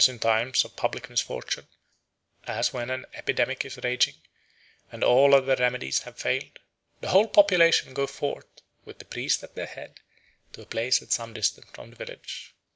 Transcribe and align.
Hence 0.01 0.09
in 0.09 0.17
times 0.17 0.65
of 0.65 0.75
public 0.75 1.11
misfortune, 1.11 1.67
as 2.45 2.73
when 2.73 2.89
an 2.89 3.05
epidemic 3.13 3.63
is 3.65 3.77
raging, 3.83 4.15
and 4.91 5.03
all 5.03 5.35
other 5.35 5.55
remedies 5.55 5.99
have 5.99 6.17
failed, 6.17 6.57
the 7.01 7.09
whole 7.09 7.27
population 7.27 7.93
go 7.93 8.07
forth 8.07 8.49
with 8.83 8.97
the 8.97 9.05
priest 9.05 9.43
at 9.43 9.53
their 9.53 9.67
head 9.67 9.99
to 10.53 10.63
a 10.63 10.65
place 10.65 11.03
at 11.03 11.11
some 11.11 11.35
distance 11.35 11.67
from 11.75 11.91
the 11.91 11.95
village. 11.95 12.55